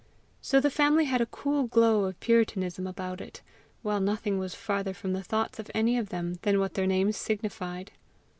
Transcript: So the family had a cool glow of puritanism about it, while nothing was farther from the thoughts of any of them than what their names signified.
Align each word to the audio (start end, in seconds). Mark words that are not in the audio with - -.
So 0.41 0.59
the 0.59 0.71
family 0.71 1.05
had 1.05 1.21
a 1.21 1.27
cool 1.27 1.67
glow 1.67 2.05
of 2.05 2.19
puritanism 2.21 2.87
about 2.87 3.21
it, 3.21 3.43
while 3.83 3.99
nothing 3.99 4.39
was 4.39 4.55
farther 4.55 4.95
from 4.95 5.13
the 5.13 5.21
thoughts 5.23 5.59
of 5.59 5.69
any 5.75 5.95
of 5.95 6.09
them 6.09 6.39
than 6.41 6.59
what 6.59 6.73
their 6.73 6.87
names 6.87 7.15
signified. 7.17 7.91